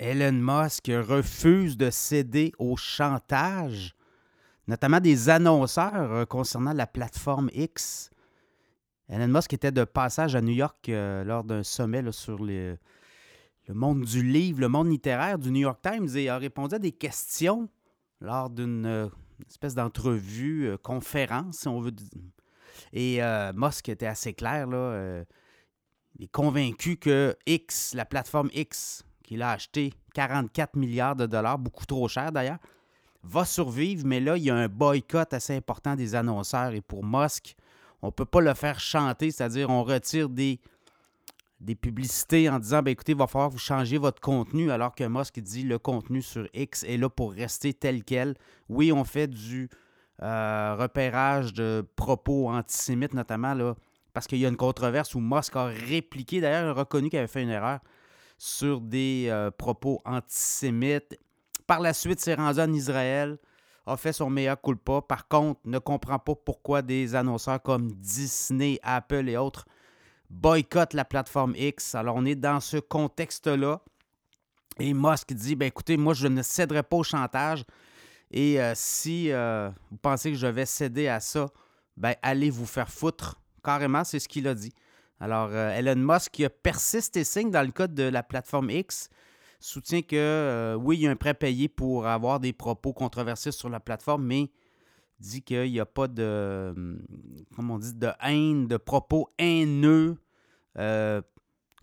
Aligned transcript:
Elon 0.00 0.32
Musk 0.32 0.86
refuse 0.86 1.76
de 1.76 1.90
céder 1.90 2.52
au 2.58 2.74
chantage, 2.74 3.94
notamment 4.66 4.98
des 4.98 5.28
annonceurs 5.28 6.12
euh, 6.12 6.24
concernant 6.24 6.72
la 6.72 6.86
plateforme 6.86 7.50
X. 7.52 8.10
Elon 9.10 9.28
Musk 9.28 9.52
était 9.52 9.72
de 9.72 9.84
passage 9.84 10.34
à 10.34 10.40
New 10.40 10.54
York 10.54 10.88
euh, 10.88 11.22
lors 11.22 11.44
d'un 11.44 11.62
sommet 11.62 12.02
sur 12.12 12.38
le 12.42 12.78
monde 13.68 14.00
du 14.06 14.22
livre, 14.22 14.60
le 14.60 14.68
monde 14.68 14.88
littéraire 14.88 15.38
du 15.38 15.50
New 15.50 15.60
York 15.60 15.80
Times 15.82 16.08
et 16.16 16.30
a 16.30 16.38
répondu 16.38 16.76
à 16.76 16.78
des 16.78 16.92
questions 16.92 17.68
lors 18.22 18.48
d'une 18.48 18.86
euh, 18.86 19.08
espèce 19.50 19.74
d'entrevue, 19.74 20.78
conférence, 20.82 21.58
si 21.58 21.68
on 21.68 21.80
veut. 21.80 21.92
Et 22.94 23.20
Musk 23.54 23.90
était 23.90 24.06
assez 24.06 24.32
clair, 24.32 24.66
il 26.18 26.24
est 26.24 26.32
convaincu 26.32 26.96
que 26.96 27.36
X, 27.46 27.94
la 27.94 28.04
plateforme 28.04 28.50
X, 28.52 29.04
qu'il 29.30 29.42
a 29.42 29.52
acheté 29.52 29.92
44 30.14 30.74
milliards 30.74 31.14
de 31.14 31.24
dollars, 31.24 31.56
beaucoup 31.56 31.86
trop 31.86 32.08
cher 32.08 32.32
d'ailleurs, 32.32 32.58
va 33.22 33.44
survivre, 33.44 34.04
mais 34.04 34.18
là, 34.18 34.36
il 34.36 34.42
y 34.42 34.50
a 34.50 34.56
un 34.56 34.66
boycott 34.66 35.32
assez 35.32 35.54
important 35.54 35.94
des 35.94 36.16
annonceurs. 36.16 36.72
Et 36.72 36.80
pour 36.80 37.04
Musk, 37.04 37.54
on 38.02 38.06
ne 38.06 38.10
peut 38.10 38.24
pas 38.24 38.40
le 38.40 38.52
faire 38.54 38.80
chanter, 38.80 39.30
c'est-à-dire 39.30 39.70
on 39.70 39.84
retire 39.84 40.28
des, 40.28 40.58
publicités 41.80 42.48
en 42.50 42.58
disant 42.58 42.82
ben, 42.82 42.90
écoutez, 42.90 43.12
il 43.12 43.18
va 43.18 43.28
falloir 43.28 43.50
vous 43.50 43.58
changer 43.58 43.98
votre 43.98 44.20
contenu, 44.20 44.72
alors 44.72 44.96
que 44.96 45.04
Musk 45.04 45.38
dit 45.38 45.62
le 45.62 45.78
contenu 45.78 46.22
sur 46.22 46.48
X 46.52 46.82
est 46.82 46.96
là 46.96 47.08
pour 47.08 47.32
rester 47.32 47.72
tel 47.72 48.02
quel. 48.02 48.34
Oui, 48.68 48.90
on 48.90 49.04
fait 49.04 49.28
du 49.28 49.68
euh, 50.22 50.74
repérage 50.76 51.52
de 51.52 51.86
propos 51.94 52.48
antisémites, 52.48 53.14
notamment 53.14 53.74
parce 54.12 54.26
qu'il 54.26 54.38
y 54.38 54.44
a 54.44 54.48
une 54.48 54.56
controverse 54.56 55.14
où 55.14 55.20
Musk 55.20 55.54
a 55.54 55.66
répliqué, 55.66 56.40
d'ailleurs, 56.40 56.64
il 56.64 56.70
a 56.70 56.72
reconnu 56.72 57.10
qu'il 57.10 57.18
avait 57.20 57.28
fait 57.28 57.44
une 57.44 57.50
erreur 57.50 57.78
sur 58.40 58.80
des 58.80 59.26
euh, 59.28 59.50
propos 59.50 60.00
antisémites. 60.06 61.20
Par 61.66 61.78
la 61.78 61.92
suite, 61.92 62.20
s'est 62.20 62.36
rendu 62.36 62.58
en 62.58 62.72
Israël, 62.72 63.36
a 63.84 63.98
fait 63.98 64.14
son 64.14 64.30
meilleur 64.30 64.58
culpa. 64.58 65.02
Par 65.02 65.28
contre, 65.28 65.60
ne 65.66 65.78
comprend 65.78 66.18
pas 66.18 66.34
pourquoi 66.34 66.80
des 66.80 67.14
annonceurs 67.14 67.60
comme 67.60 67.92
Disney, 67.92 68.80
Apple 68.82 69.28
et 69.28 69.36
autres 69.36 69.66
boycottent 70.30 70.94
la 70.94 71.04
plateforme 71.04 71.54
X. 71.54 71.94
Alors, 71.94 72.16
on 72.16 72.24
est 72.24 72.34
dans 72.34 72.60
ce 72.60 72.78
contexte-là. 72.78 73.82
Et 74.78 74.94
Musk 74.94 75.34
dit 75.34 75.54
ben 75.54 75.66
écoutez, 75.66 75.98
moi, 75.98 76.14
je 76.14 76.26
ne 76.26 76.40
céderai 76.40 76.82
pas 76.82 76.96
au 76.96 77.02
chantage. 77.02 77.64
Et 78.30 78.58
euh, 78.58 78.72
si 78.74 79.30
euh, 79.30 79.68
vous 79.90 79.98
pensez 79.98 80.30
que 80.30 80.38
je 80.38 80.46
vais 80.46 80.64
céder 80.64 81.08
à 81.08 81.20
ça, 81.20 81.50
ben 81.94 82.14
allez 82.22 82.48
vous 82.48 82.64
faire 82.64 82.88
foutre. 82.88 83.38
Carrément, 83.62 84.02
c'est 84.02 84.18
ce 84.18 84.28
qu'il 84.28 84.48
a 84.48 84.54
dit. 84.54 84.72
Alors, 85.20 85.50
euh, 85.52 85.70
Elon 85.70 85.96
Musk 85.96 86.42
persiste 86.62 87.16
et 87.16 87.24
signe 87.24 87.50
dans 87.50 87.62
le 87.62 87.72
code 87.72 87.94
de 87.94 88.04
la 88.04 88.22
plateforme 88.22 88.70
X, 88.70 89.10
soutient 89.60 90.00
que 90.00 90.16
euh, 90.16 90.74
oui, 90.74 90.96
il 90.96 91.02
y 91.02 91.06
a 91.06 91.10
un 91.10 91.16
prêt 91.16 91.34
payé 91.34 91.68
pour 91.68 92.06
avoir 92.06 92.40
des 92.40 92.54
propos 92.54 92.94
controversés 92.94 93.52
sur 93.52 93.68
la 93.68 93.80
plateforme, 93.80 94.24
mais 94.24 94.50
dit 95.18 95.42
qu'il 95.42 95.70
n'y 95.70 95.80
a 95.80 95.86
pas 95.86 96.08
de, 96.08 96.72
hum, 96.74 97.02
on 97.58 97.78
dit, 97.78 97.94
de 97.94 98.08
haine, 98.22 98.66
de 98.66 98.78
propos 98.78 99.28
haineux. 99.38 100.16
Euh, 100.78 101.20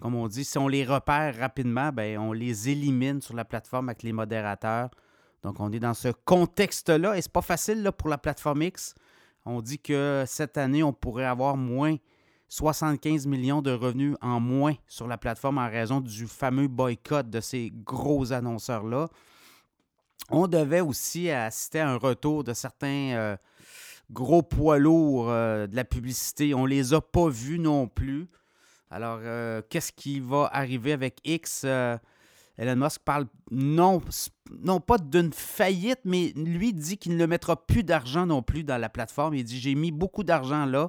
comme 0.00 0.14
on 0.14 0.28
dit, 0.28 0.44
si 0.44 0.56
on 0.56 0.68
les 0.68 0.84
repère 0.84 1.38
rapidement, 1.38 1.90
ben, 1.92 2.18
on 2.18 2.32
les 2.32 2.70
élimine 2.70 3.20
sur 3.20 3.34
la 3.34 3.44
plateforme 3.44 3.90
avec 3.90 4.02
les 4.02 4.12
modérateurs. 4.12 4.90
Donc, 5.42 5.60
on 5.60 5.70
est 5.72 5.80
dans 5.80 5.94
ce 5.94 6.08
contexte-là 6.08 7.16
et 7.16 7.22
c'est 7.22 7.32
pas 7.32 7.42
facile 7.42 7.82
là, 7.82 7.92
pour 7.92 8.08
la 8.08 8.18
plateforme 8.18 8.62
X. 8.62 8.94
On 9.44 9.60
dit 9.60 9.78
que 9.78 10.24
cette 10.26 10.56
année, 10.56 10.82
on 10.82 10.92
pourrait 10.92 11.26
avoir 11.26 11.56
moins 11.56 11.96
75 12.48 13.26
millions 13.26 13.62
de 13.62 13.72
revenus 13.72 14.16
en 14.20 14.40
moins 14.40 14.74
sur 14.86 15.06
la 15.06 15.18
plateforme 15.18 15.58
en 15.58 15.68
raison 15.68 16.00
du 16.00 16.26
fameux 16.26 16.68
boycott 16.68 17.28
de 17.28 17.40
ces 17.40 17.72
gros 17.84 18.32
annonceurs-là. 18.32 19.08
On 20.30 20.46
devait 20.46 20.80
aussi 20.80 21.30
assister 21.30 21.80
à 21.80 21.90
un 21.90 21.96
retour 21.96 22.44
de 22.44 22.52
certains 22.52 23.12
euh, 23.14 23.36
gros 24.10 24.42
poids 24.42 24.78
lourds 24.78 25.30
euh, 25.30 25.66
de 25.66 25.76
la 25.76 25.84
publicité. 25.84 26.54
On 26.54 26.64
ne 26.64 26.68
les 26.68 26.94
a 26.94 27.00
pas 27.00 27.28
vus 27.28 27.58
non 27.58 27.86
plus. 27.88 28.28
Alors, 28.90 29.18
euh, 29.22 29.62
qu'est-ce 29.68 29.92
qui 29.92 30.20
va 30.20 30.48
arriver 30.52 30.92
avec 30.92 31.20
X? 31.24 31.64
Elon 32.58 32.76
Musk 32.76 33.02
parle 33.04 33.26
non, 33.50 34.00
pas 34.80 34.98
d'une 34.98 35.32
faillite, 35.32 36.00
mais 36.04 36.32
lui 36.36 36.72
dit 36.72 36.96
qu'il 36.96 37.16
ne 37.16 37.26
mettra 37.26 37.66
plus 37.66 37.84
d'argent 37.84 38.26
non 38.26 38.42
plus 38.42 38.64
dans 38.64 38.78
la 38.78 38.88
plateforme. 38.88 39.34
Il 39.34 39.44
dit 39.44 39.60
J'ai 39.60 39.74
mis 39.74 39.92
beaucoup 39.92 40.24
d'argent 40.24 40.64
là. 40.64 40.88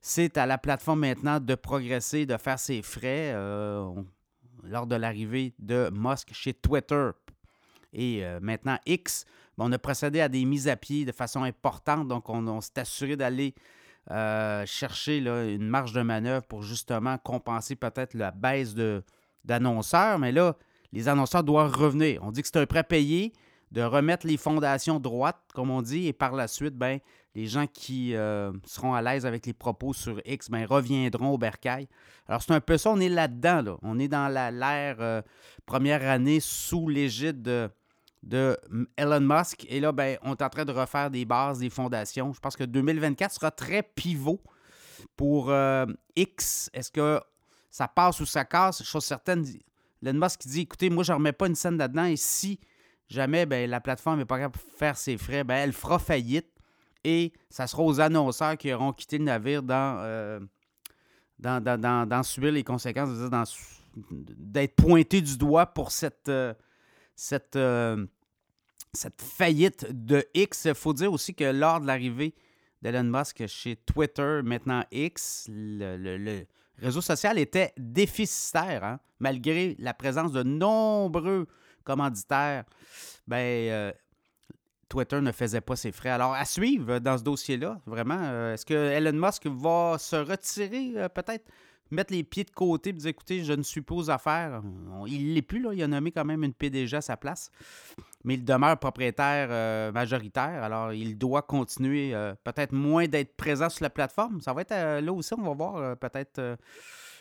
C'est 0.00 0.36
à 0.36 0.46
la 0.46 0.58
plateforme 0.58 1.00
maintenant 1.00 1.40
de 1.40 1.54
progresser, 1.54 2.26
de 2.26 2.36
faire 2.36 2.58
ses 2.58 2.82
frais. 2.82 3.32
Euh, 3.34 3.88
lors 4.68 4.86
de 4.86 4.96
l'arrivée 4.96 5.54
de 5.58 5.90
Musk 5.92 6.32
chez 6.32 6.54
Twitter 6.54 7.10
et 7.92 8.24
euh, 8.24 8.40
maintenant 8.40 8.78
X, 8.86 9.24
ben, 9.56 9.66
on 9.66 9.72
a 9.72 9.78
procédé 9.78 10.20
à 10.20 10.28
des 10.28 10.44
mises 10.44 10.68
à 10.68 10.76
pied 10.76 11.04
de 11.04 11.12
façon 11.12 11.42
importante. 11.42 12.08
Donc, 12.08 12.28
on, 12.28 12.60
s'est 12.60 12.78
assuré 12.78 13.16
d'aller 13.16 13.54
euh, 14.10 14.64
chercher 14.66 15.18
une 15.18 15.68
marge 15.68 15.92
de 15.92 16.02
manœuvre 16.02 16.44
pour 16.46 16.62
justement 16.62 17.16
compenser 17.18 17.76
peut-être 17.76 18.14
la 18.14 18.30
baisse 18.30 18.74
d'annonceurs. 19.44 20.18
Mais 20.18 20.32
là, 20.32 20.56
les 20.92 21.08
annonceurs 21.08 21.44
doivent 21.44 21.74
revenir. 21.74 22.22
On 22.22 22.32
dit 22.32 22.42
que 22.42 22.48
c'est 22.48 22.58
un 22.58 22.66
prêt 22.66 22.84
payé 22.84 23.32
de 23.72 23.82
remettre 23.82 24.26
les 24.26 24.36
fondations 24.36 25.00
droites, 25.00 25.40
comme 25.54 25.70
on 25.70 25.82
dit, 25.82 26.06
et 26.06 26.12
par 26.12 26.32
la 26.32 26.48
suite, 26.48 26.74
ben, 26.74 26.98
les 27.34 27.46
gens 27.46 27.66
qui 27.66 28.14
euh, 28.14 28.52
seront 28.64 28.94
à 28.94 29.02
l'aise 29.02 29.26
avec 29.26 29.44
les 29.44 29.52
propos 29.52 29.92
sur 29.92 30.20
X 30.24 30.48
ben, 30.50 30.64
reviendront 30.64 31.30
au 31.30 31.38
bercail. 31.38 31.88
Alors, 32.28 32.42
c'est 32.42 32.52
un 32.52 32.60
peu 32.60 32.78
ça, 32.78 32.90
on 32.90 33.00
est 33.00 33.08
là-dedans. 33.08 33.62
Là. 33.62 33.76
On 33.82 33.98
est 33.98 34.08
dans 34.08 34.28
l'ère 34.28 34.96
euh, 35.00 35.20
première 35.66 36.08
année 36.08 36.40
sous 36.40 36.88
l'égide 36.88 37.42
de, 37.42 37.68
de, 38.22 38.56
Elon 38.96 39.20
Musk. 39.20 39.66
Et 39.68 39.80
là, 39.80 39.92
ben, 39.92 40.16
on 40.22 40.32
est 40.32 40.42
en 40.42 40.48
train 40.48 40.64
de 40.64 40.72
refaire 40.72 41.10
des 41.10 41.24
bases, 41.24 41.58
des 41.58 41.70
fondations. 41.70 42.32
Je 42.32 42.40
pense 42.40 42.56
que 42.56 42.64
2024 42.64 43.34
sera 43.34 43.50
très 43.50 43.82
pivot 43.82 44.40
pour 45.16 45.50
euh, 45.50 45.86
X. 46.14 46.70
Est-ce 46.72 46.90
que 46.90 47.20
ça 47.70 47.88
passe 47.88 48.20
ou 48.20 48.26
ça 48.26 48.44
casse? 48.44 48.82
Chose 48.82 49.04
certaine, 49.04 49.44
Elon 50.06 50.18
Musk 50.20 50.46
dit 50.46 50.60
écoutez, 50.62 50.90
moi, 50.90 51.02
je 51.02 51.12
ne 51.12 51.16
remets 51.16 51.32
pas 51.32 51.46
une 51.46 51.54
scène 51.54 51.78
là-dedans 51.78 52.04
et 52.04 52.16
si 52.16 52.60
jamais 53.08 53.46
ben, 53.46 53.68
la 53.68 53.80
plateforme 53.80 54.18
n'est 54.18 54.24
pas 54.24 54.38
capable 54.38 54.56
de 54.56 54.78
faire 54.78 54.96
ses 54.96 55.16
frais, 55.16 55.44
ben, 55.44 55.56
elle 55.56 55.72
fera 55.72 55.98
faillite 55.98 56.48
et 57.04 57.32
ça 57.50 57.66
sera 57.66 57.82
aux 57.82 58.00
annonceurs 58.00 58.56
qui 58.56 58.72
auront 58.72 58.92
quitté 58.92 59.18
le 59.18 59.24
navire 59.24 59.62
dans, 59.62 59.98
euh, 60.00 60.40
dans, 61.38 62.22
subir 62.22 62.52
les 62.52 62.64
conséquences, 62.64 63.10
d'être 64.12 64.76
pointés 64.76 65.20
du 65.20 65.36
doigt 65.36 65.66
pour 65.66 65.90
cette, 65.90 66.28
euh, 66.28 66.54
cette, 67.14 67.56
euh, 67.56 68.06
cette 68.92 69.22
faillite 69.22 69.86
de 69.90 70.24
X. 70.34 70.66
Il 70.66 70.74
faut 70.74 70.92
dire 70.92 71.12
aussi 71.12 71.34
que 71.34 71.44
lors 71.44 71.80
de 71.80 71.86
l'arrivée 71.86 72.34
d'Elon 72.82 73.04
Musk 73.04 73.46
chez 73.46 73.76
Twitter, 73.76 74.40
maintenant 74.44 74.84
X, 74.90 75.46
le 75.48 76.44
réseau 76.78 77.00
social 77.00 77.38
était 77.38 77.72
déficitaire, 77.76 78.84
hein. 78.84 79.00
malgré 79.18 79.76
la 79.78 79.94
présence 79.94 80.32
de 80.32 80.42
nombreux 80.42 81.46
commanditaires. 81.84 82.64
Ben, 83.26 83.70
euh, 83.70 83.92
Twitter 84.88 85.20
ne 85.20 85.32
faisait 85.32 85.60
pas 85.60 85.76
ses 85.76 85.92
frais. 85.92 86.10
Alors, 86.10 86.34
à 86.34 86.44
suivre 86.44 86.98
dans 86.98 87.18
ce 87.18 87.22
dossier-là, 87.22 87.80
vraiment, 87.86 88.20
euh, 88.20 88.54
est-ce 88.54 88.64
que 88.64 88.74
Elon 88.74 89.12
Musk 89.12 89.46
va 89.46 89.96
se 89.98 90.16
retirer 90.16 90.92
euh, 90.96 91.08
peut-être? 91.08 91.44
Mettre 91.90 92.12
les 92.12 92.24
pieds 92.24 92.44
de 92.44 92.50
côté 92.50 92.90
et 92.90 92.92
dire 92.92 93.08
écoutez, 93.08 93.44
je 93.44 93.52
ne 93.52 93.62
suis 93.62 93.80
pas 93.80 93.94
aux 93.94 94.10
affaires. 94.10 94.62
Il 95.06 95.34
l'est 95.34 95.42
plus, 95.42 95.60
là. 95.60 95.70
il 95.72 95.82
a 95.82 95.86
nommé 95.86 96.10
quand 96.10 96.24
même 96.24 96.44
une 96.44 96.52
PDG 96.52 96.96
à 96.96 97.00
sa 97.00 97.16
place, 97.16 97.50
mais 98.24 98.34
il 98.34 98.44
demeure 98.44 98.78
propriétaire 98.78 99.48
euh, 99.50 99.92
majoritaire. 99.92 100.62
Alors, 100.62 100.92
il 100.92 101.16
doit 101.16 101.42
continuer, 101.42 102.14
euh, 102.14 102.34
peut-être 102.44 102.72
moins 102.72 103.06
d'être 103.06 103.36
présent 103.36 103.68
sur 103.68 103.82
la 103.82 103.90
plateforme. 103.90 104.40
Ça 104.40 104.52
va 104.52 104.62
être 104.62 104.72
euh, 104.72 105.00
là 105.00 105.12
aussi, 105.12 105.34
on 105.34 105.42
va 105.42 105.54
voir 105.54 105.96
peut-être 105.96 106.58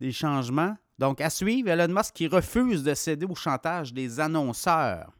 des 0.00 0.12
changements. 0.12 0.76
Donc, 0.98 1.20
à 1.20 1.30
suivre, 1.30 1.68
Elon 1.68 1.92
Musk 1.92 2.14
qui 2.14 2.26
refuse 2.26 2.82
de 2.82 2.94
céder 2.94 3.26
au 3.26 3.34
chantage 3.34 3.92
des 3.92 4.20
annonceurs. 4.20 5.12